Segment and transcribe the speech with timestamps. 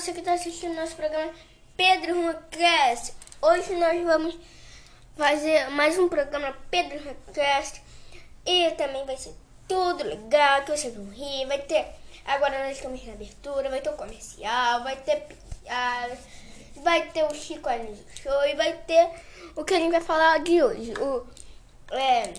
[0.00, 1.32] você que está assistindo nosso programa
[1.74, 3.14] Pedro Request.
[3.40, 4.38] Hoje nós vamos
[5.16, 7.80] fazer mais um programa Pedro Request
[8.44, 9.32] e também vai ser
[9.66, 11.86] tudo legal, que vocês vão rir, vai ter
[12.26, 15.26] agora nós estamos na abertura, vai ter o comercial, vai ter
[15.62, 16.18] piadas,
[16.82, 19.08] vai ter o Chico Anísio Show e vai ter
[19.56, 21.26] o que a gente vai falar de hoje, o
[21.94, 22.34] é,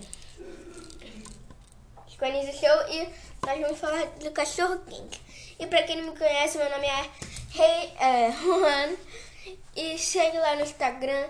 [2.08, 3.10] Chico Anísio Show e
[3.44, 5.26] nós vamos falar do cachorro quente.
[5.60, 7.10] E pra quem não me conhece, meu nome é
[7.50, 8.96] Rei é, Juan.
[9.76, 11.28] E segue lá no Instagram,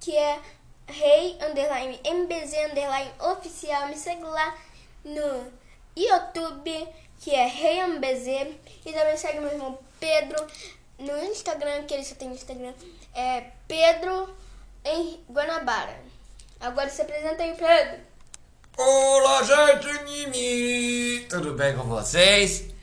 [0.00, 0.38] que é
[0.86, 3.88] Rei Underline MBZ Underline Oficial.
[3.88, 4.56] Me segue lá
[5.04, 5.52] no
[5.96, 6.88] YouTube,
[7.20, 8.54] que é Rei MBZ.
[8.86, 10.46] E também segue meu irmão Pedro
[10.98, 12.72] no Instagram, que ele só tem Instagram.
[13.14, 14.34] É Pedro
[14.84, 15.98] em Guanabara.
[16.60, 18.00] Agora se apresenta aí, Pedro.
[18.76, 21.26] Olá, gente!
[21.28, 22.77] Tudo bem com vocês?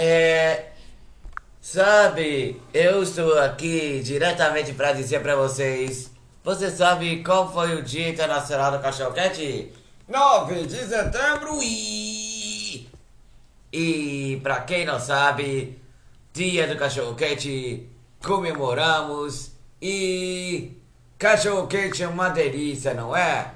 [0.00, 0.66] É.
[1.60, 6.12] Sabe, eu estou aqui diretamente para dizer para vocês.
[6.44, 9.72] Você sabe qual foi o Dia Internacional do Cachorro Quente?
[10.06, 12.88] 9 de setembro e.
[13.72, 15.76] E para quem não sabe,
[16.32, 17.88] Dia do Cachorro Quente
[18.24, 19.50] comemoramos
[19.82, 20.76] e.
[21.18, 23.50] Cachorro quente é uma delícia, não é?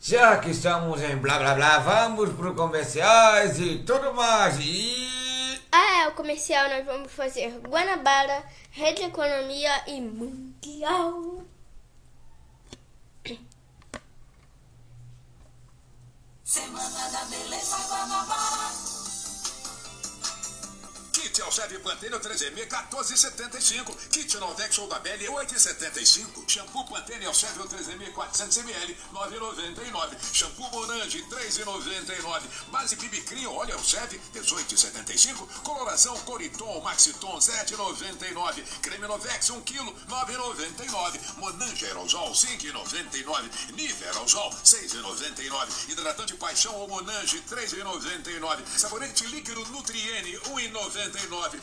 [0.00, 4.58] Já que estamos em blá blá blá, vamos pro comerciais e tudo mais.
[4.58, 5.19] E.
[6.10, 11.44] Ah, é, o comercial nós vamos fazer Guanabara, Rede Economia e Mundial.
[16.44, 19.19] Semana da Beleza Guanabara.
[21.12, 23.96] Kit Alcheve Pantene 3M 14,75.
[24.10, 26.48] Kit Noldex ou da Belly 8,75.
[26.48, 30.16] Shampoo Pantene Alcheve 3M 400ml 9,99.
[30.32, 32.42] Shampoo Monange 3,99.
[32.70, 35.46] Base BB Cream óleo Alcheve 18,75.
[35.64, 38.62] Coloração Coriton Maxiton 7,99.
[38.80, 41.20] Creme Novex 1 kg 9,99.
[41.38, 43.72] Monange Aerosol 5,99.
[43.74, 45.90] Nive Aerosol 6,99.
[45.90, 48.78] Hidratante Paixão ou Monange 3,99.
[48.78, 50.99] Sabonete líquido Nutriene 1,99.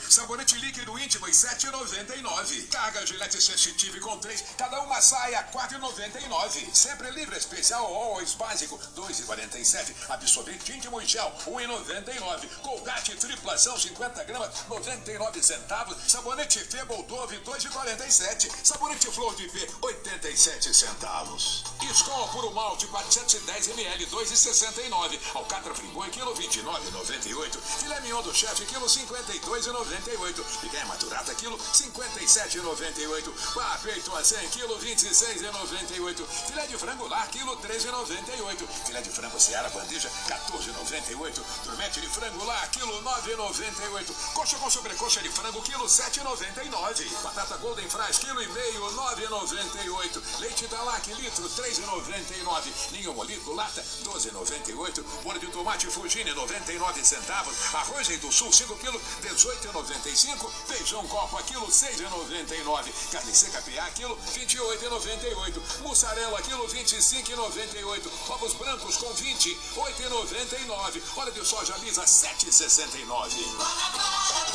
[0.10, 2.68] Sabonete líquido íntimo em 7,99.
[2.70, 6.74] Carga Gillette Sensitive com 3, cada uma sai a 4,99.
[6.74, 9.94] Sempre livre especial Always básico 2,47.
[10.10, 12.48] Absorvente íntimo e gel 1,99.
[12.62, 15.98] Colgate triplação 50 gramas 99 centavos.
[16.08, 18.50] Sabonete Febo Dove 2,47.
[18.64, 21.64] Sabonete Flor de V 87 centavos.
[21.90, 25.20] Escola Puro Malte 410 ml 2,69.
[25.36, 27.60] Alcatra Friboi quilo 29,98.
[27.80, 28.88] Filé mignon do chefe quilo
[29.28, 30.44] 52,98.
[30.62, 33.54] Picanha maturata quilo 57,98.
[33.54, 36.26] Pá peito a 100 quilo 26,98.
[36.48, 38.68] Filé de frango lar quilo 13,98.
[38.86, 41.42] Filé de frango Seara bandeja 14,98.
[41.64, 44.34] Turmete de frango lar quilo 9,98.
[44.34, 47.22] Coxa com sobrecoxa de frango quilo 7,99.
[47.22, 50.40] Batata Golden Fries quilo e meio 9,98.
[50.40, 52.92] Leite da Lac litro 3,99.
[52.92, 55.04] Ninho Molico lata 12,98.
[55.24, 57.76] Molho de tomate Fugine 99 centavos.
[57.76, 60.50] Arroz Rei do Sul 5 quilos 18,95.
[60.68, 63.12] Feijão Copa quilo 6,99.
[63.12, 65.82] Carne seca PA quilo 28,98.
[65.82, 68.12] Mussarela quilo 25,98.
[68.30, 71.02] Ovos brancos com 20 8,99.
[71.18, 74.48] Óleo de soja lisa 7,69.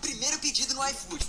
[0.00, 1.26] Primeiro pedido no iFood.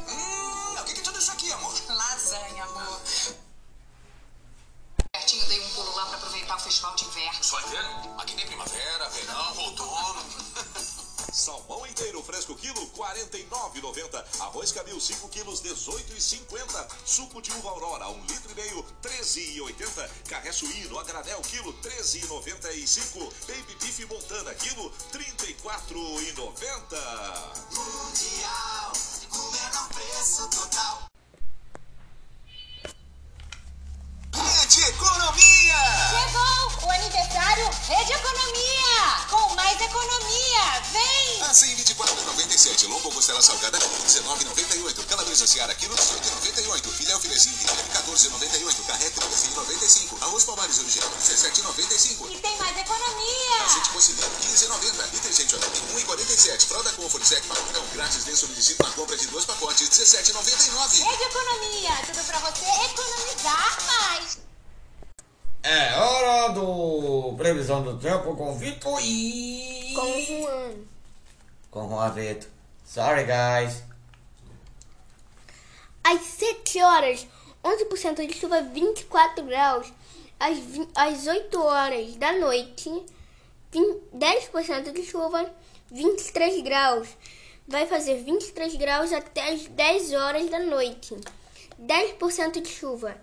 [0.00, 1.74] Hum, o que, que tu deixou aqui, amor?
[1.88, 3.00] Lasanha, amor.
[5.12, 7.44] Pertinho dei um pulo lá pra aproveitar o festival de inverno.
[7.44, 8.18] Só inverno?
[8.18, 10.24] Aqui nem primavera, verão, outono.
[11.30, 14.24] Salmão inteiro fresco quilo 49,90.
[14.40, 16.88] Arroz cabil 5 quilos 18,50.
[17.04, 20.08] Suco de uva aurora 1 litro e meio 13,80.
[20.28, 23.30] Carré suíno a granel quilo 13,95.
[23.46, 26.96] Baby beef montana quilo 34,90.
[27.74, 28.92] Mundial.
[29.52, 31.13] Menor preço total.
[34.64, 35.76] Rede Economia.
[36.08, 39.26] Chegou o aniversário Rede Economia!
[39.28, 40.80] Com mais economia!
[40.90, 41.42] Vem!
[41.42, 42.88] Assim, 24,97.
[42.88, 45.04] Lombo costela salgada, 19,98.
[45.04, 46.88] Calabresa Seara, quilo 18,98.
[46.96, 47.58] Filé filezinho,
[47.92, 48.86] 14,98.
[48.86, 50.22] Carré, 13,95.
[50.22, 52.30] Arroz palmares original, 17,95.
[52.30, 53.64] E tem mais economia!
[53.66, 55.10] Azeite cozinheiro, 15,90.
[55.10, 56.66] Detergente Odete, 1,47.
[56.68, 61.02] Fralda Comfort Sec Papel grátis dentro subsídio na compra de dois pacotes, 17,99.
[61.02, 61.90] Rede Economia!
[62.06, 64.43] Tudo pra você economizar mais!
[65.66, 69.94] É hora do previsão do tempo com Vitor e.
[69.94, 70.72] Com Juan.
[71.70, 72.48] Com Juan Vitor.
[72.84, 73.82] Sorry, guys.
[76.02, 77.26] Às 7 horas,
[77.64, 79.90] 11% de chuva, 24 graus.
[80.38, 82.90] Às, vin- às 8 horas da noite,
[83.72, 85.50] vin- 10% de chuva,
[85.90, 87.08] 23 graus.
[87.66, 91.16] Vai fazer 23 graus até as 10 horas da noite.
[91.80, 93.16] 10% de chuva.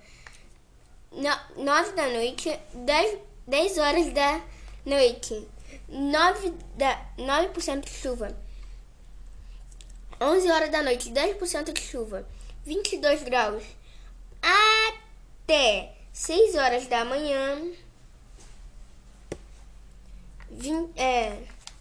[1.12, 4.42] No, 9 da noite, 10, 10 horas da
[4.86, 5.48] noite.
[5.90, 8.36] 9, da, 9% de chuva.
[10.20, 12.26] 11 horas da noite, 10% de chuva.
[12.66, 13.64] 22 graus.
[14.42, 17.58] Até 6 horas da manhã.
[20.50, 21.38] vin- é,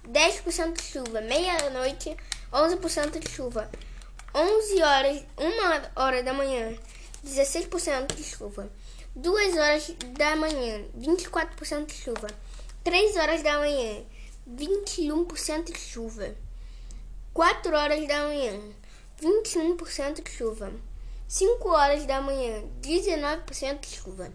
[0.08, 1.20] 10% de chuva.
[1.20, 2.16] Meia-noite,
[2.52, 3.70] 11% de chuva.
[4.34, 6.72] 11 horas, 1 hora da manhã,
[7.24, 8.70] 16% de chuva.
[9.14, 12.28] 2 horas da manhã, 24% de chuva.
[12.84, 14.02] 3 horas da manhã,
[14.48, 16.34] 21% de chuva.
[17.34, 18.60] 4 horas da manhã,
[19.20, 20.72] 21% de chuva.
[21.28, 24.32] 5 horas da manhã, 19% de chuva.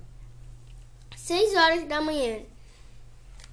[1.15, 2.41] 6 horas da manhã,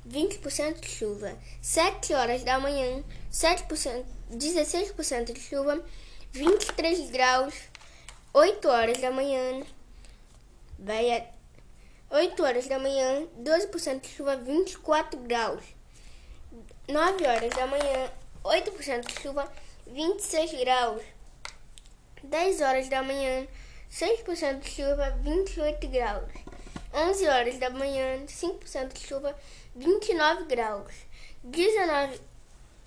[0.08, 1.38] 20% de chuva.
[1.60, 3.02] 7 horas da manhã,
[3.32, 5.82] 7%, 16% de chuva.
[6.32, 7.54] 23 graus.
[8.32, 9.62] 8 horas da manhã,
[10.82, 11.24] vai a
[12.10, 15.62] 8 horas da manhã, 12% de chuva, 24 graus.
[16.88, 18.10] 9 horas da manhã,
[18.44, 19.50] 8% de chuva,
[19.86, 21.02] 26 graus.
[22.22, 23.46] 10 horas da manhã,
[23.90, 26.30] 6% de chuva, 28 graus.
[26.92, 29.34] 11 horas da manhã, 5% de chuva,
[29.74, 30.92] 29 graus.
[31.42, 32.20] 19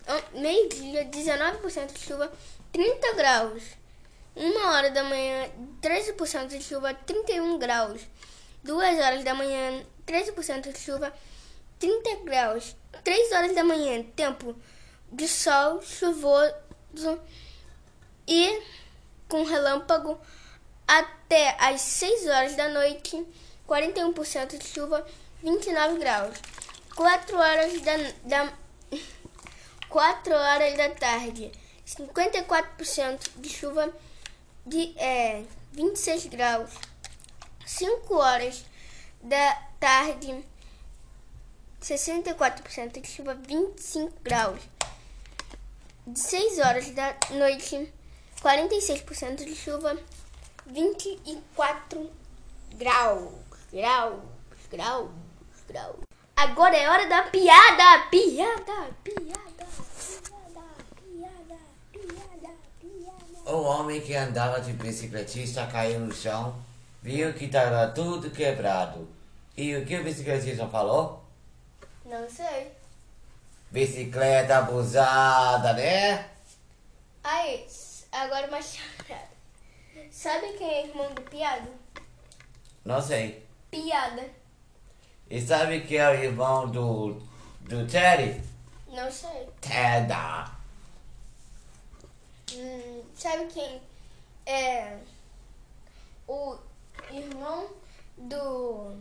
[0.07, 2.31] ah, meio-dia, 19% de chuva,
[2.71, 3.63] 30 graus.
[4.36, 5.50] 1 hora da manhã,
[5.82, 8.02] 13% de chuva, 31 graus.
[8.64, 11.14] 2 horas da manhã, 13% de chuva,
[11.80, 12.76] 30 graus.
[13.04, 14.56] 3 horas da manhã, tempo
[15.12, 17.20] de sol chuvoso
[18.28, 18.62] e
[19.30, 20.20] com relâmpago
[20.88, 23.26] até às 6 horas da noite,
[23.68, 25.06] 41% de chuva,
[25.42, 26.38] 29 graus.
[26.96, 28.54] 4 horas da, da
[29.90, 31.52] 4 horas da tarde,
[31.86, 33.94] 54% de chuva,
[34.65, 36.71] de é, 26 graus.
[37.65, 38.63] 5 horas
[39.21, 40.45] da tarde,
[41.81, 44.62] 64% de chuva, 25 graus.
[46.06, 47.91] De 6 horas da noite,
[48.41, 49.97] 46% de chuva,
[50.67, 52.12] 24
[52.75, 53.33] graus.
[53.71, 54.21] Graus,
[54.71, 55.09] graus,
[55.67, 56.00] graus.
[56.35, 59.65] Agora é hora da piada, piada, piada, piada,
[61.01, 61.57] piada,
[61.91, 63.34] piada, piada.
[63.45, 66.56] O homem que andava de bicicletista caiu no chão,
[67.03, 69.07] viu que estava tudo quebrado.
[69.56, 71.24] E o que o bicicletista falou?
[72.03, 72.71] Não sei.
[73.69, 76.27] Bicicleta abusada, né?
[77.24, 77.68] Aí,
[78.12, 79.30] agora uma charada.
[80.09, 81.69] Sabe quem é irmão do piada?
[82.83, 83.45] Não sei.
[83.69, 84.24] Piada.
[85.30, 87.21] E sabe quem é o irmão do,
[87.62, 88.41] do Teddy?
[88.88, 89.50] Não sei.
[89.62, 90.55] Teda.
[92.53, 93.81] Hum, sabe quem
[94.45, 94.97] é
[96.27, 96.57] o
[97.12, 97.69] irmão
[98.18, 98.95] do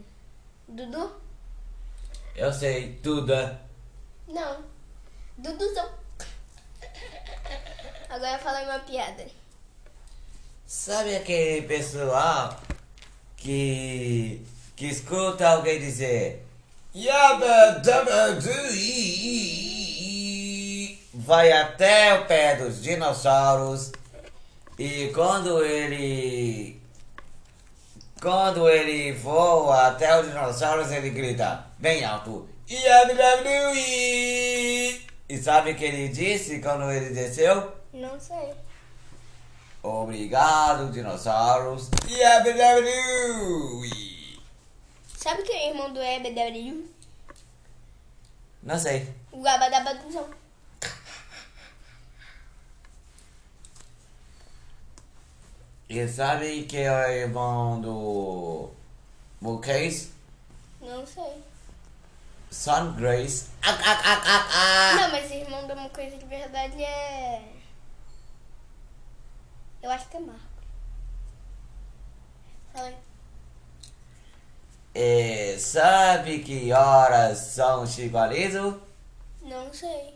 [0.66, 1.12] Dudu?
[2.34, 3.34] Eu sei tudo.
[4.26, 4.64] Não.
[5.38, 5.88] Duduzão.
[8.08, 9.26] Agora fala uma piada.
[10.66, 12.60] Sabe aquele pessoal
[13.36, 16.44] que, que escuta alguém dizer
[16.94, 17.10] i, i,
[18.72, 19.73] i",
[21.24, 23.90] vai até o pé dos dinossauros
[24.78, 26.78] e quando ele
[28.20, 32.76] quando ele voa até os dinossauros ele grita bem alto i".
[35.26, 37.72] e sabe o que ele disse quando ele desceu?
[37.92, 38.52] Não sei.
[39.82, 41.88] Obrigado, dinossauros.
[42.06, 43.80] Yabadabadu.
[45.16, 46.86] Sabe quem é irmão do Ebedariu?
[48.62, 49.08] Não sei.
[49.32, 50.43] O Gabadabaduzão.
[55.88, 58.70] E sabe que é o irmão do
[59.40, 60.10] Mulcase?
[60.80, 61.42] Não sei.
[62.50, 63.48] Son Grace.
[63.62, 64.94] Ah, ah, ah, ah, ah.
[64.94, 67.42] Não, mas irmão de uma coisa de verdade é.
[69.82, 70.42] Eu acho que é Marcos.
[72.72, 72.94] Fala aí.
[74.94, 78.80] E sabe que horas são Chico Anísio?
[79.42, 80.14] Não sei.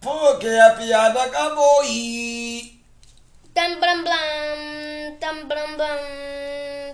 [0.00, 2.73] Porque a piada acabou e...
[3.54, 4.58] Tam blam blam,
[5.20, 5.98] tam blam blam,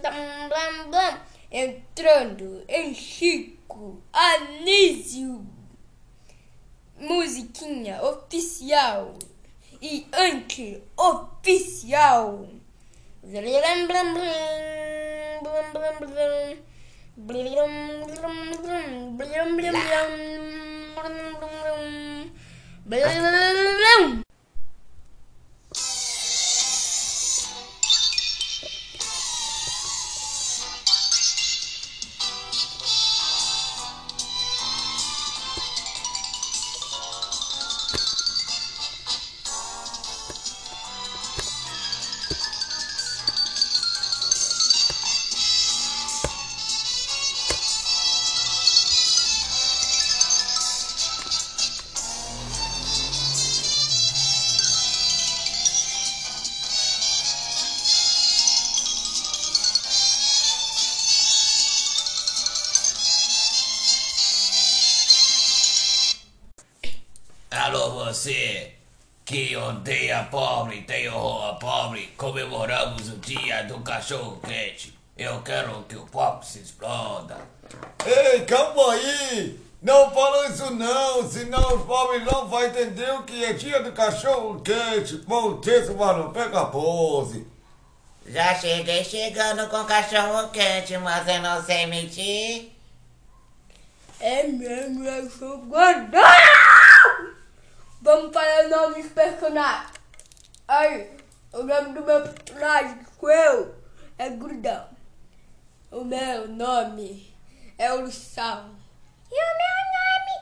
[0.02, 1.20] tam blam blam.
[1.50, 5.46] Entrando em Chico Anísio.
[6.98, 9.14] Musiquinha oficial.
[9.80, 10.86] e anti-oficial.
[22.92, 24.20] Alô,
[74.10, 74.98] cachorro quente.
[75.16, 77.36] Eu quero que o pobre se exploda.
[78.04, 79.60] Ei, calma aí!
[79.80, 83.92] Não fala isso não, senão os pobres não vão entender o que é dia do
[83.92, 85.22] cachorro quente.
[85.26, 87.46] Monteiro, mano, pega a pose.
[88.26, 92.72] Já cheguei chegando com cachorro quente, mas eu não sei mentir.
[94.18, 96.20] É mesmo, eu sou gordão!
[98.02, 99.92] Vamos falar o nome dos personagens.
[100.66, 101.10] Aí,
[101.52, 103.79] o nome do meu personagem, eu,
[104.20, 104.86] é Gordão.
[105.90, 107.34] O meu nome
[107.78, 108.68] é Ursal.
[109.30, 110.34] E o meu nome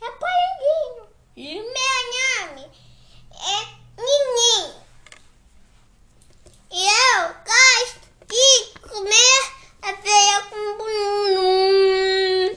[0.00, 1.04] é Poranguinho.
[1.34, 2.70] E O meu nome
[3.34, 3.58] é
[4.00, 4.70] Nininho.
[6.70, 9.42] E eu gosto de comer
[9.82, 12.54] aveia com bumbum.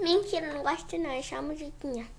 [0.00, 2.17] Mentira, não gosto não, eu chamo Jiquinha.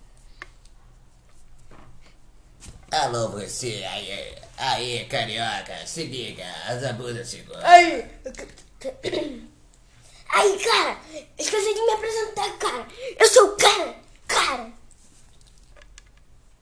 [2.92, 7.64] Alô, você aí, aí, carioca, se liga, as abusas seguras.
[7.64, 8.04] aí,
[10.32, 10.98] Aí, cara,
[11.38, 12.88] esqueci de me apresentar, cara.
[13.20, 13.96] Eu sou o cara,
[14.28, 14.72] cara.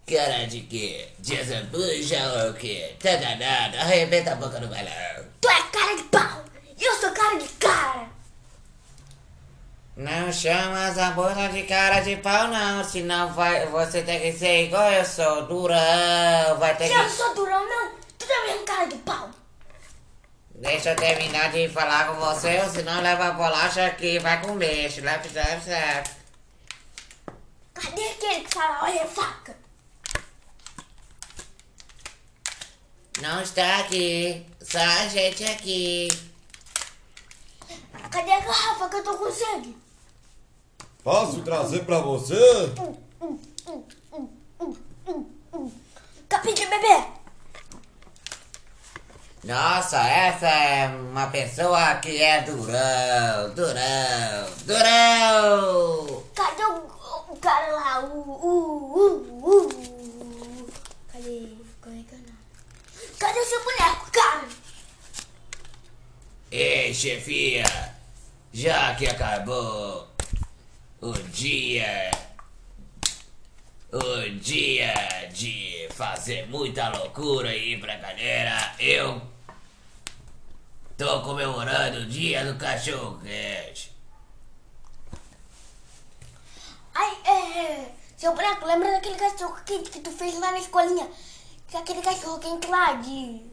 [0.05, 1.07] Cara de quê?
[1.19, 2.95] Desambuja ou o quê?
[2.99, 5.25] Tá danado, arrebenta a boca do balão.
[5.39, 6.45] Tu é cara de pau.
[6.77, 8.09] E eu sou cara de cara.
[9.95, 14.65] Não chama as abusas de cara de pau não, senão vai, você tem que ser
[14.65, 17.11] igual eu sou, durão, vai ter Eu não que...
[17.11, 17.91] sou durão, não.
[18.19, 19.31] Tu também é um cara de pau.
[20.55, 24.87] Deixa eu terminar de falar com você, ou senão leva a bolacha aqui, vai comer,
[24.87, 26.07] slap, slap, slap.
[27.73, 29.55] Cadê aquele que fala, olha a faca?
[33.21, 36.07] Não está aqui, só a gente aqui.
[38.11, 39.86] Cadê a garrafa que eu tô com sede?
[41.07, 42.35] Posso trazer pra você?
[46.27, 47.01] Capim de bebê.
[49.45, 56.23] Nossa, essa é uma pessoa que é durão, durão, durão.
[56.35, 57.99] Cadê o, o cara lá?
[58.01, 60.69] O, o, o, o.
[61.13, 61.53] Cadê?
[61.79, 62.37] Como é que é o nome?
[63.17, 64.47] Cadê o seu boneco, cara?
[66.51, 67.63] Ei, chefia,
[68.51, 70.06] já que acabou
[71.01, 72.11] o dia,
[73.91, 74.93] o dia
[75.31, 79.21] de fazer muita loucura e ir pra galera, eu
[80.97, 83.95] tô comemorando o dia do cachorro quente.
[86.93, 87.91] Ai, é.
[88.17, 91.07] Seu boneco, lembra daquele cachorro quente que tu fez lá na escolinha?
[91.67, 93.45] Que Aquele cachorro quente lá de.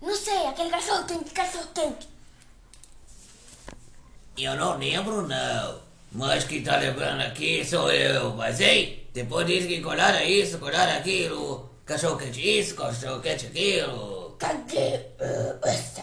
[0.00, 2.08] Não sei, aquele cachorro quente, cachorro quente.
[4.38, 9.68] Eu não lembro não, mas quem tá lembrando aqui sou eu, mas ei, depois disso
[9.68, 14.36] que colaram isso, colaram aquilo, cachorro quente isso, cachorro quente aquilo.
[14.38, 16.02] Cadê uh, essa?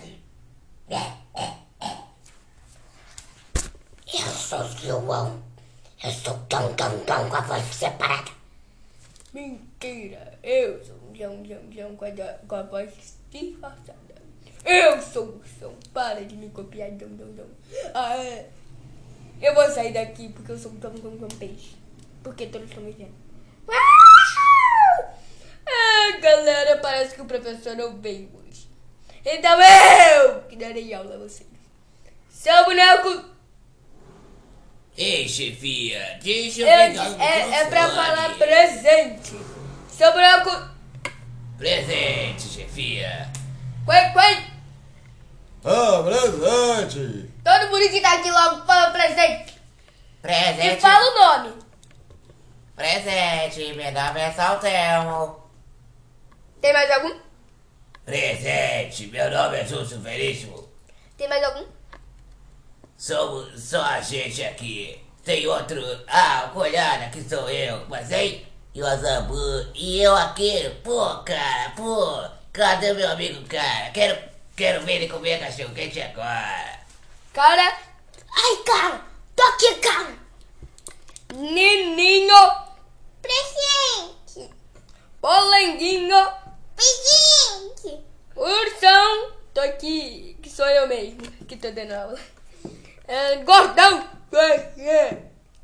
[4.13, 5.41] Eu sou João.
[6.03, 8.31] Eu sou tão, tão, tão com a voz separada.
[9.33, 10.33] mentira.
[10.43, 12.11] Eu sou um João, João, João com a,
[12.47, 14.15] com a voz disfarçada.
[14.63, 15.73] Eu sou o som.
[15.93, 17.47] Para de me copiar, João, João, João.
[17.93, 18.49] Ah, é.
[19.41, 21.75] Eu vou sair daqui porque eu sou um João, João Peixe.
[22.23, 23.13] Porque todos estão me vendo.
[25.69, 28.67] Ah, galera, parece que o professor não veio hoje.
[29.25, 31.49] Então eu que darei aula a vocês.
[32.29, 33.37] Seu boneco
[34.97, 39.35] Ei, chefia, deixa eu é, pegar o é, é pra falar presente.
[39.87, 40.69] Seu boneco.
[41.55, 43.31] Presente, chefia.
[43.85, 44.43] Quen, quen.
[45.63, 47.29] Ah, presente!
[47.47, 49.53] Todo mundo que tá aqui logo fala presente.
[49.53, 51.55] E Presente, fala o nome.
[52.75, 55.49] presente, meu nome é Saltelmo.
[56.59, 57.17] Tem mais algum?
[58.03, 60.69] Presente, meu nome é Júlio Veríssimo.
[61.17, 61.65] Tem mais algum?
[62.97, 65.01] Somos só a gente aqui.
[65.23, 65.81] Tem outro.
[66.09, 67.85] Ah, olhada que sou eu.
[67.87, 68.45] Mas hein?
[68.73, 69.71] E o Azambu.
[69.73, 70.69] E eu aqui.
[70.83, 72.29] Pô, cara, pô.
[72.51, 73.89] Cadê meu amigo, cara?
[73.91, 74.21] Quero,
[74.53, 76.76] quero ver ele comer cachorro quente agora.
[77.37, 77.77] Cara,
[78.35, 79.01] Ai, cara,
[79.35, 80.17] tô aqui, cara.
[81.35, 82.33] Nininho,
[83.21, 84.51] Presente.
[85.21, 86.17] Polenguinho,
[86.75, 88.03] Presente.
[88.35, 92.19] Ursão, tô aqui, que sou eu mesmo, que tô dando aula.
[93.07, 95.17] É, gordão, é,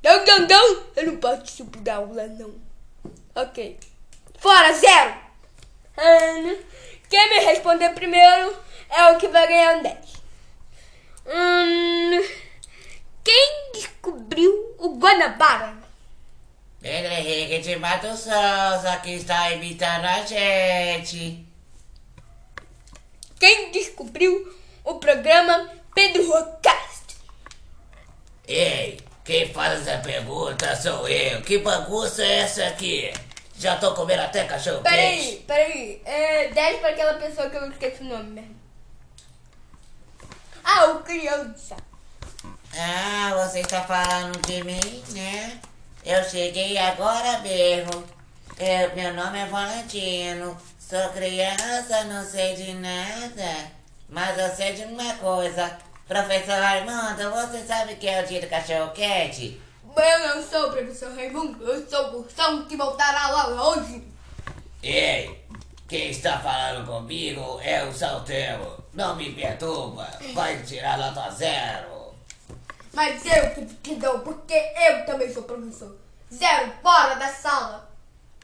[0.03, 2.53] não, não, não, eu não participo da aula, não.
[3.33, 3.79] Ok.
[4.37, 5.15] Fora, zero.
[5.97, 6.55] Hum,
[7.09, 8.55] quem me responder primeiro
[8.91, 10.22] é o que vai ganhar um 10.
[11.25, 12.21] Hum,
[13.23, 15.75] quem descobriu o Guanabara?
[16.81, 21.45] Pedro Henrique de Mato Souza que está imitando a gente.
[23.39, 24.53] Quem descobriu
[24.83, 27.15] o programa Pedro Rocast?
[28.45, 31.41] Ei, quem faz essa pergunta sou eu.
[31.41, 33.13] Que bagunça é essa aqui?
[33.57, 36.01] Já tô comendo até cachorro Peraí, peraí.
[36.03, 38.62] É 10 pra aquela pessoa que eu esqueci o nome mesmo.
[40.63, 41.75] Ah, o criança.
[42.75, 45.59] Ah, você está falando de mim, né?
[46.05, 48.03] Eu cheguei agora mesmo.
[48.57, 50.57] Eu, meu nome é Valentino.
[50.79, 53.71] Sou criança, não sei de nada.
[54.09, 55.77] Mas eu sei de uma coisa.
[56.07, 59.61] Professor Raimundo, você sabe que é o dia do cachorro quente?
[59.95, 64.03] Eu não sou o professor Raimundo, eu sou o Bursão que voltará lá hoje.
[64.81, 65.45] Ei,
[65.87, 68.82] quem está falando comigo é o Saltemo.
[68.93, 72.13] Não me perturba, vai tirar nota zero.
[72.93, 75.97] Mas eu que te dou, porque eu também sou professor.
[76.31, 77.89] Zero, fora da sala.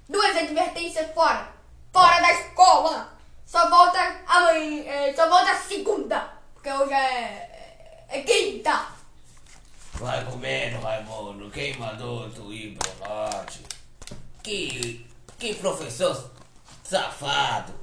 [0.08, 1.50] Duas advertências fora.
[1.94, 3.14] Fora da escola.
[3.46, 6.34] Só volta amanhã, é, só volta segunda.
[6.56, 8.88] Porque hoje é, é, é quinta.
[9.94, 11.50] Vai comendo, Raimundo.
[11.52, 13.62] Quem mandou tu ir pro norte?
[14.42, 15.06] Que,
[15.38, 16.32] que professor
[16.84, 17.79] safado.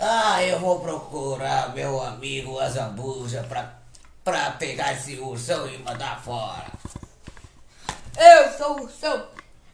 [0.00, 3.74] Ah, eu vou procurar meu amigo Azambuja pra,
[4.22, 6.66] pra pegar esse ursão e mandar fora.
[8.16, 9.26] Eu sou o Ursão.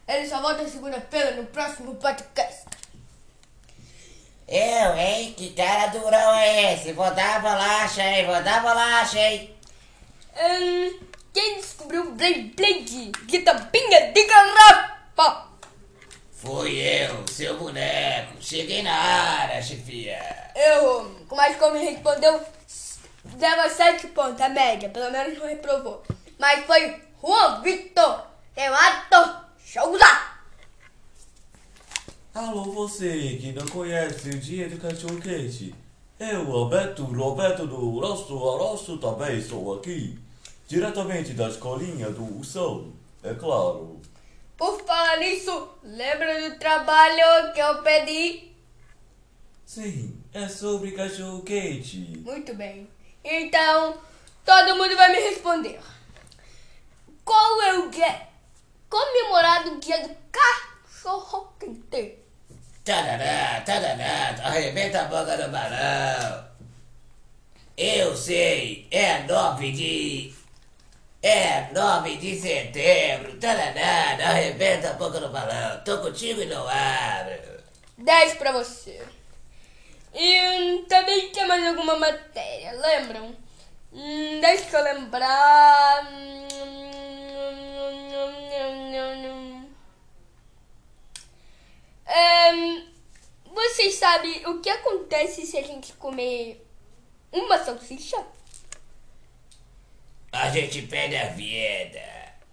[0.07, 2.65] Ele só volta segunda-feira no próximo podcast.
[4.47, 5.33] Eu, hein?
[5.37, 6.93] Que cara durão é esse?
[6.93, 8.25] Vou dar bolacha, hein?
[8.25, 9.55] Vou dar bolacha, hein?
[10.35, 10.99] Hum,
[11.33, 15.47] quem descobriu o Blade Blade de tampinha de garrafa?
[16.45, 18.35] Fui eu, seu boneco.
[18.39, 20.19] Cheguei na área, chefia.
[20.55, 22.39] Eu, mas como ele respondeu,
[23.37, 26.03] dava sete pontos, a média, pelo menos não reprovou.
[26.37, 30.05] Mas foi Juan Victor Renato Souza.
[32.35, 35.73] Alô, você que não conhece o dia do cachorro quente.
[36.19, 40.19] Eu, Alberto Roberto do Rosto a Rosto, também estou aqui.
[40.67, 42.89] Diretamente da escolinha do Sol,
[43.23, 43.99] é claro.
[44.57, 48.51] Por falar nisso, lembra do trabalho que eu pedi?
[49.65, 51.97] Sim, é sobre cachorro quente.
[52.19, 52.87] Muito bem.
[53.23, 53.97] Então,
[54.45, 55.79] todo mundo vai me responder.
[57.25, 58.27] Qual é o dia
[58.89, 62.19] comemorado o dia do cachorro quente?
[62.83, 66.45] Tadadá, tadadá, arrebenta a boca do balão.
[67.75, 70.33] Eu sei, é 9 de.
[71.27, 73.39] É 9 de setembro.
[73.39, 75.83] Tadadá, arrebenta a boca do balão.
[75.83, 77.63] Tô contigo e não abro.
[77.97, 79.01] 10 pra você.
[80.13, 83.35] E hum, também tem mais alguma matéria, lembram?
[83.91, 86.07] Hum, deixa eu lembrar.
[92.07, 92.87] Hum,
[93.51, 96.63] vocês sabem o que acontece se a gente comer
[97.31, 98.23] uma salsicha?
[100.45, 101.99] A gente perde a vida.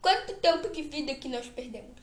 [0.00, 2.00] Quanto tempo de vida que nós perdemos?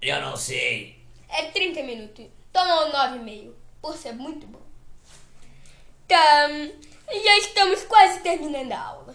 [0.00, 0.98] Eu não sei.
[1.28, 2.24] É 30 minutos.
[2.50, 3.52] Toma um 9,5.
[3.82, 4.62] Por ser muito bom.
[6.08, 6.48] Tá,
[7.12, 9.14] já estamos quase terminando a aula.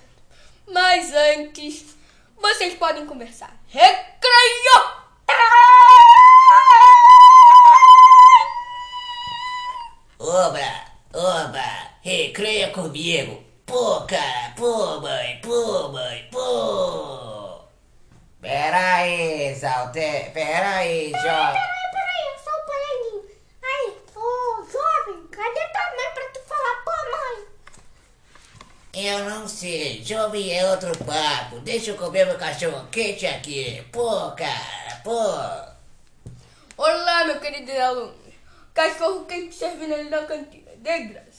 [0.71, 1.97] Mas antes,
[2.39, 3.59] vocês podem conversar.
[3.67, 4.91] Recreio!
[10.19, 13.50] Oba, oba, recreia comigo.
[13.71, 17.61] Pô, cara, pô, mãe, pô, mãe, pô.
[18.41, 21.61] Pera aí, Salte, pera aí, jovem.
[21.93, 23.23] Peraí, eu sou o Poleguinho.
[23.63, 24.19] Aí, ô
[24.65, 27.47] jovem, cadê tua mãe pra tu falar, pô, mãe?
[28.93, 31.61] Eu não sei, jovem é outro papo.
[31.61, 33.81] Deixa eu comer meu cachorro quente aqui.
[33.89, 35.15] Pô, cara, pô.
[36.75, 38.15] Olá, meu querido aluno.
[38.73, 40.71] cachorro quente servindo ali na cantina.
[40.75, 41.30] De graça.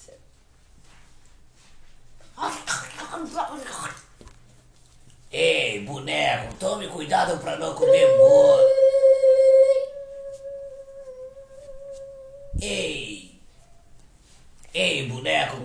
[5.31, 8.83] Ei, boneco, tome cuidado pra não comer morto.
[12.61, 13.41] Ei.
[14.75, 15.57] Ei, boneco.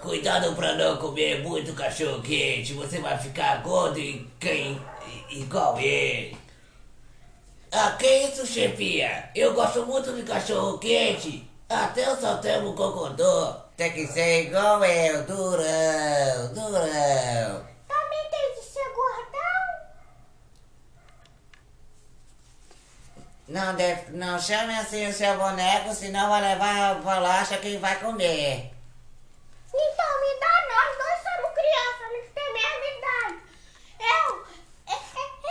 [0.00, 2.72] Cuidado pra não comer muito cachorro quente.
[2.72, 4.80] Você vai ficar gordo e quem
[5.28, 6.38] igual ele.
[7.70, 9.30] Ah, que isso, chefia?
[9.34, 11.48] Eu gosto muito de cachorro quente.
[11.68, 13.65] Até o Saltemo concordou.
[13.76, 17.66] Tem que ser igual eu, durão, durão.
[17.86, 19.66] Também tem que ser gordão.
[23.48, 28.00] Não, deve, não chame assim o seu boneco, senão vai levar a bolacha quem vai
[28.00, 28.72] comer.
[29.68, 33.36] Então me dá, nós dois somos crianças, não tem mesma idade.
[34.00, 34.46] Eu,
[34.88, 35.00] eu,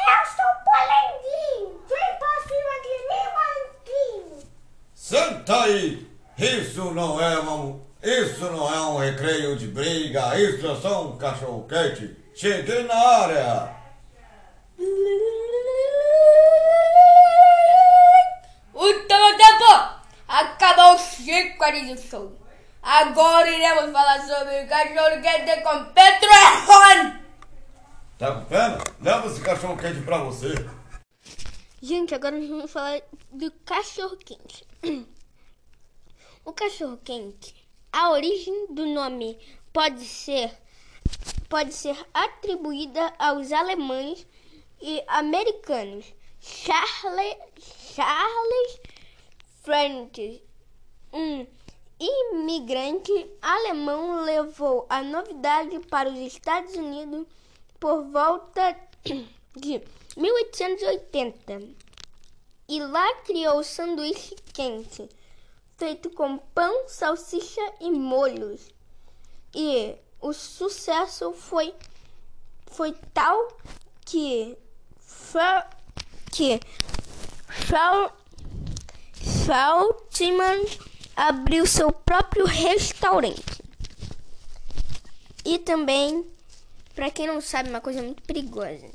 [0.01, 1.85] eu sou polenguinho.
[1.88, 4.51] Vem pra cima de mim, manquinho.
[4.95, 6.15] Senta aí!
[6.38, 7.84] Isso não é uma,
[8.35, 12.17] isso não é um recreio de briga, isso é só um cachorro quente.
[12.35, 13.75] Cheguei na área!
[18.73, 19.95] Último tempo!
[20.27, 22.37] Acabou 5 horas do show.
[22.83, 27.15] Agora iremos falar sobre o cachorro quente com Pedro Erron.
[28.17, 28.77] Tá com pena?
[29.01, 30.53] Leva esse cachorro quente pra você.
[31.81, 32.99] Gente, agora nós vamos falar
[33.31, 34.67] do cachorro quente.
[36.47, 37.64] O cachorro quente,
[37.95, 39.39] a origem do nome
[39.71, 40.51] pode ser
[41.47, 44.27] pode ser atribuída aos alemães
[44.81, 46.05] e americanos.
[46.41, 47.38] Charles
[47.93, 48.81] Charles
[49.63, 50.41] Francis,
[51.13, 51.47] um
[51.97, 57.25] imigrante alemão levou a novidade para os Estados Unidos
[57.79, 58.77] por volta
[59.55, 59.81] de
[60.17, 61.62] 1880
[62.67, 65.08] e lá criou o sanduíche quente,
[65.77, 68.69] feito com pão, salsicha e molhos.
[69.53, 71.73] E o sucesso foi
[72.67, 73.57] foi tal
[74.05, 74.57] que
[76.31, 76.59] que
[79.21, 80.65] Saltman
[81.15, 83.63] abriu seu próprio restaurante.
[85.43, 86.25] E também,
[86.93, 88.89] pra quem não sabe, uma coisa muito perigosa.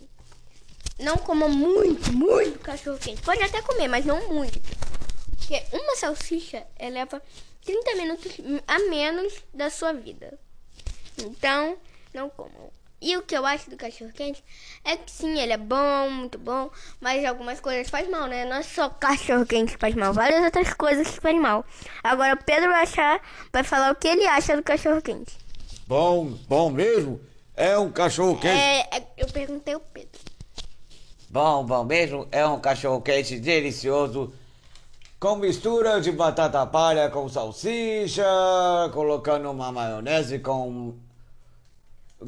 [0.99, 3.23] Não coma muito, muito cachorro quente.
[3.23, 4.61] Pode até comer, mas não muito.
[5.51, 7.21] Porque uma salsicha eleva
[7.65, 8.37] 30 minutos
[8.69, 10.39] a menos da sua vida.
[11.19, 11.77] Então,
[12.15, 12.71] não comam.
[13.03, 14.45] E o que eu acho do cachorro quente
[14.85, 18.45] é que sim, ele é bom, muito bom, mas algumas coisas faz mal, né?
[18.45, 21.65] Não é só cachorro quente que faz mal, várias outras coisas que faz mal.
[22.05, 23.21] Agora o Pedro vai achar,
[23.53, 25.37] vai falar o que ele acha do cachorro quente.
[25.89, 27.21] Bom, bom mesmo?
[27.57, 28.57] É um cachorro quente.
[28.57, 30.21] É, é, eu perguntei ao Pedro.
[31.29, 34.33] Bom, bom mesmo, é um cachorro quente delicioso.
[35.21, 38.25] Com mistura de batata palha com salsicha,
[38.93, 40.95] colocando uma maionese com.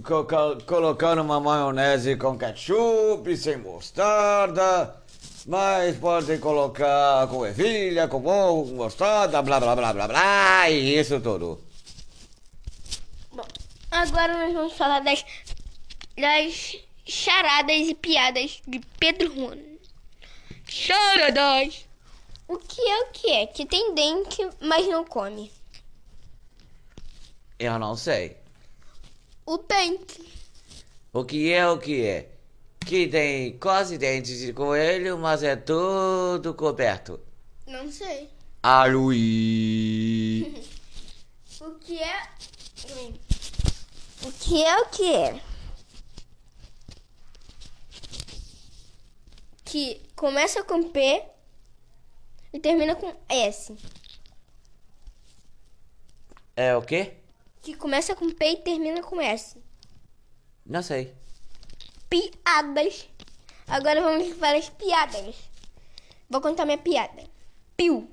[0.04, 4.94] co- co- colocando uma maionese com ketchup, sem mostarda.
[5.46, 10.94] Mas pode colocar com ervilha, com ovo, com mostarda, blá blá blá blá blá, e
[10.98, 11.60] isso tudo.
[13.32, 13.44] Bom,
[13.90, 15.24] agora nós vamos falar das,
[16.16, 16.76] das
[17.06, 19.58] charadas e piadas de Pedro Juan.
[20.68, 21.86] Charadas!
[22.52, 23.46] O que é o que é?
[23.46, 25.50] Que tem dente, mas não come.
[27.58, 28.36] Eu não sei.
[29.46, 30.22] O dente.
[31.14, 32.28] O que é o que é?
[32.80, 37.18] Que tem quase dentes de coelho, mas é tudo coberto.
[37.66, 38.28] Não sei.
[38.62, 40.62] A Luí.
[41.58, 42.28] O que é.
[44.24, 45.40] O que é o que é?
[49.64, 51.31] Que começa com P
[52.52, 53.74] e termina com S.
[56.54, 57.14] É o quê?
[57.62, 59.56] Que começa com P e termina com S.
[60.66, 61.14] Não sei.
[62.08, 63.08] Piadas.
[63.66, 65.36] Agora vamos para as piadas.
[66.28, 67.24] Vou contar minha piada.
[67.76, 68.10] Piu.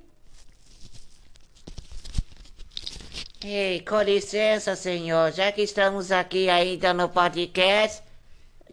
[3.44, 5.32] Ei, com licença, senhor.
[5.32, 8.04] Já que estamos aqui ainda no podcast,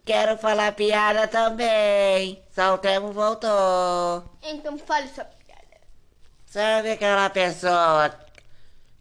[0.05, 2.41] quero falar piada também.
[2.51, 4.23] Saltemo voltou.
[4.43, 5.36] Então fale sua.
[6.47, 8.17] Sabe aquela pessoa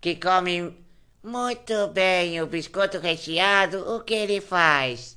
[0.01, 0.77] que come
[1.23, 3.95] muito bem o biscoito recheado?
[3.95, 5.17] O que ele faz?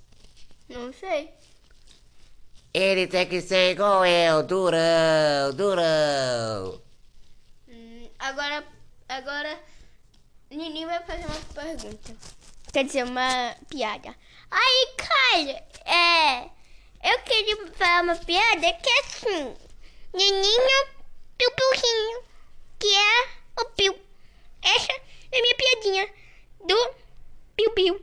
[0.69, 1.33] Não sei.
[2.71, 6.79] Ele tem que ser igual eu, durão, durão.
[7.67, 8.63] Hum, agora,
[9.07, 9.59] agora,
[10.51, 12.15] Nini vai fazer uma pergunta.
[12.71, 14.15] Quer dizer, uma piada.
[14.51, 16.43] Aí, cara, é.
[17.11, 19.55] Eu queria falar uma piada que é assim.
[20.13, 20.98] Nininho,
[21.39, 22.21] piu-piuzinho.
[22.78, 23.95] que é o Piu.
[24.62, 24.91] Essa
[25.32, 26.10] é a minha piadinha
[26.67, 26.91] do
[27.56, 28.02] Piu Piu.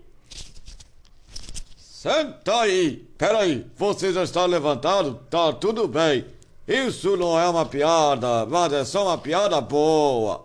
[1.76, 2.96] Senta aí!
[3.18, 5.20] Peraí, você já está levantado?
[5.30, 6.26] Tá tudo bem.
[6.66, 10.44] Isso não é uma piada, mas é só uma piada boa.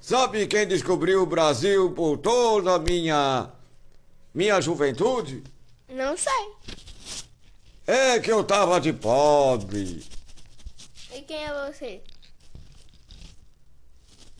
[0.00, 3.50] Sabe quem descobriu o Brasil por toda a minha.
[4.34, 5.42] minha juventude?
[5.88, 6.52] Não sei.
[7.86, 10.04] É que eu tava de pobre.
[11.14, 12.02] E quem é você?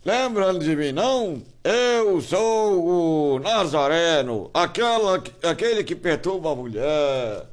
[0.05, 1.43] Lembram de mim, não?
[1.63, 7.47] Eu sou o Nazareno, aquela, que- aquele que perturba a mulher.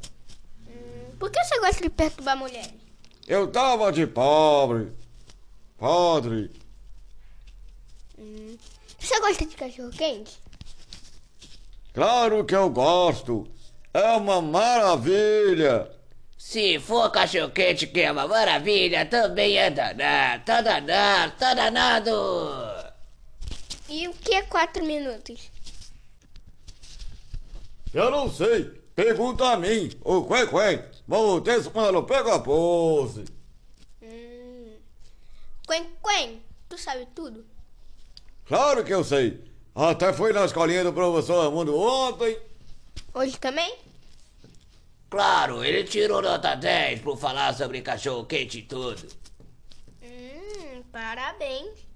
[1.19, 2.71] Por que você gosta de perturbar mulheres?
[3.27, 4.91] Eu tava de pobre.
[5.77, 6.49] Padre.
[8.99, 10.39] Você gosta de cachorro quente?
[11.93, 13.47] Claro que eu gosto.
[13.93, 15.89] É uma maravilha.
[16.39, 22.11] Se for cachorro quente que é uma maravilha, também é danado, tá danado, tá danado.
[23.89, 25.51] E o que é quatro minutos?
[27.93, 28.63] Eu não sei.
[28.95, 29.91] Pergunta a mim.
[30.01, 30.85] O Quen Quen.
[31.05, 33.25] Montes mano, pega a pose.
[34.01, 34.77] Hum.
[35.67, 37.45] Quen Quen, tu sabe tudo?
[38.47, 39.43] Claro que eu sei.
[39.75, 42.37] Até fui na escolinha do professor Raimundo ontem.
[43.13, 43.88] Hoje também?
[45.09, 49.07] Claro, ele tirou nota 10 por falar sobre cachorro quente e tudo.
[50.03, 51.87] Hum, parabéns.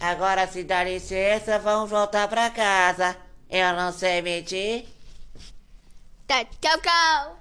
[0.00, 3.16] Agora, se dá licença, vamos voltar pra casa.
[3.48, 4.84] Eu não sei mentir.
[6.26, 7.40] Tá, tchau, tchau.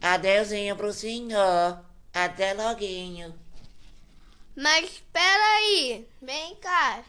[0.00, 1.84] Adeusinho pro senhor.
[2.14, 3.34] Até loguinho.
[4.54, 7.02] Mas espera aí, vem cá.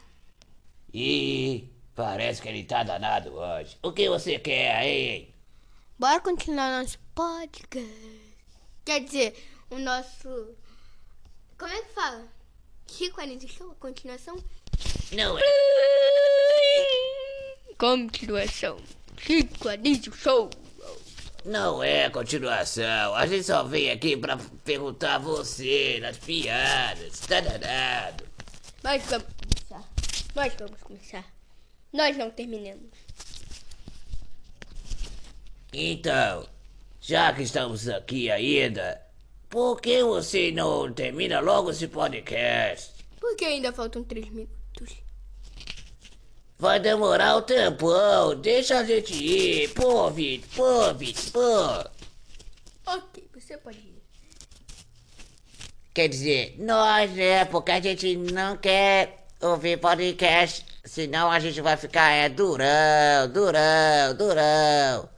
[0.92, 3.76] Ih, parece que ele tá danado hoje.
[3.82, 5.34] O que você quer aí?
[5.98, 8.34] Bora continuar nosso podcast.
[8.84, 9.34] Quer dizer,
[9.70, 10.54] o nosso.
[11.58, 12.26] Como é que fala?
[12.86, 14.36] Chico Anísio Show, a continuação?
[15.12, 15.42] Não é.
[17.78, 18.78] Continuação.
[19.16, 20.50] Chico Anísio Show.
[21.44, 23.14] Não é continuação.
[23.14, 27.20] A gente só veio aqui pra perguntar a você nas piadas.
[27.20, 28.24] Tá danado.
[28.82, 29.88] Mas vamos começar.
[30.34, 31.24] Nós vamos começar.
[31.92, 32.90] Nós não terminamos.
[35.72, 36.48] Então,
[37.06, 38.98] já que estamos aqui ainda,
[39.50, 42.94] por que você não termina logo esse podcast?
[43.20, 45.04] Porque ainda faltam três minutos.
[46.58, 48.34] Vai demorar um tempão.
[48.40, 49.68] Deixa a gente ir.
[49.74, 50.48] Pô, Vitor.
[50.56, 51.90] Pô, Vitor.
[52.84, 52.90] Pô.
[52.90, 54.02] Ok, você pode ir.
[55.92, 57.44] Quer dizer, nós, né?
[57.44, 60.64] Porque a gente não quer ouvir podcast.
[60.82, 65.13] Senão a gente vai ficar, é, durão, durão, durão.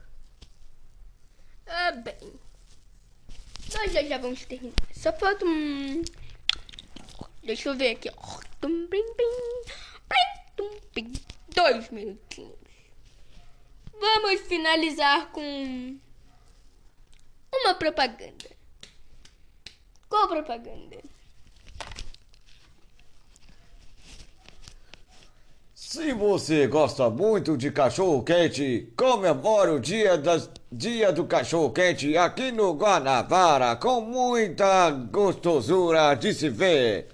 [1.67, 2.33] Ah, bem.
[3.73, 4.75] Nós já, já vamos terminar.
[4.93, 6.01] Só falta um.
[7.43, 8.09] Deixa eu ver aqui.
[11.53, 12.57] Dois minutinhos.
[13.99, 15.99] Vamos finalizar com.
[17.53, 18.49] Uma propaganda.
[20.07, 20.97] Qual propaganda?
[25.97, 32.15] Se você gosta muito de cachorro quente, comemore o dia, das, dia do cachorro quente
[32.15, 37.07] aqui no Guanabara com muita gostosura de se ver.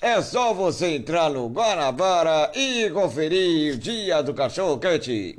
[0.00, 5.38] É só você entrar no Guanabara e conferir o dia do cachorro quente.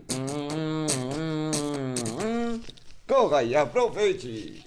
[3.06, 4.66] Corra e aproveite.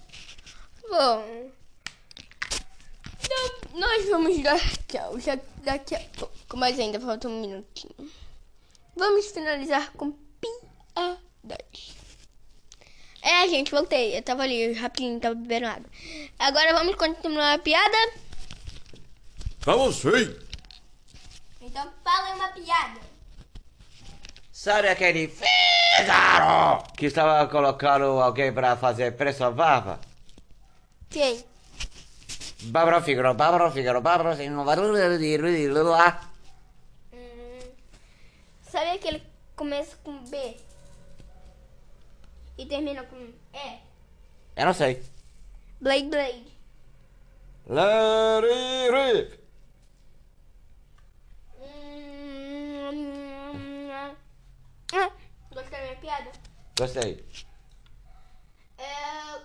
[0.90, 1.24] Bom.
[3.24, 8.10] Então, nós vamos dar tchau já daqui a pouco, mas ainda falta um minutinho.
[8.96, 11.94] Vamos finalizar com piadas.
[13.22, 14.16] É, gente, voltei.
[14.16, 15.90] Eu tava ali rapidinho, tava bebendo água.
[16.38, 17.96] Agora vamos continuar a piada?
[19.60, 20.36] Vamos sim.
[21.60, 23.00] Então fala uma piada.
[24.52, 30.00] Sabe aquele Fígaro que estava colocando alguém pra fazer pressão baba?
[31.08, 31.44] Quem?
[32.64, 34.60] Bárbara Fígaro, Bárbara Fígaro, Bárbara Fígaro.
[34.60, 34.64] Hum,
[38.70, 40.56] sabe aquele que começa com B
[42.56, 43.78] e termina com E?
[44.56, 45.02] Eu não sei.
[45.80, 46.46] Blade Blade.
[47.66, 49.40] Let it rip.
[55.52, 56.33] Gostou da minha piada?
[56.78, 57.24] Gostei.
[58.78, 59.40] É,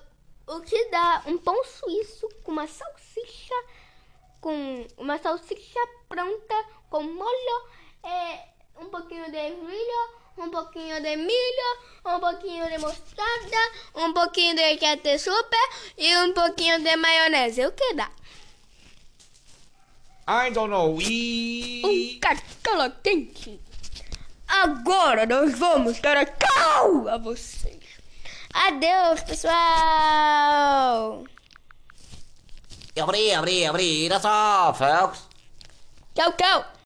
[0.48, 3.54] o que dá um pão suíço com uma salsicha
[4.40, 7.70] com uma salsicha pronta com molho
[8.04, 14.56] é um pouquinho de milho, um pouquinho de milho, um pouquinho de mostarda, um pouquinho
[14.56, 15.56] de ketchup
[15.98, 17.66] e um pouquinho de maionese.
[17.66, 18.12] O que dá?
[20.28, 21.00] I don't know.
[21.02, 21.82] E...
[21.86, 23.60] Um cartola quente.
[24.48, 27.84] Agora nós vamos dar a cal a vocês.
[28.54, 29.54] Adeus, pessoal.
[32.98, 34.10] Abri, abri, abri.
[34.10, 35.28] That's só, folks.
[36.16, 36.66] Tchau, tchau.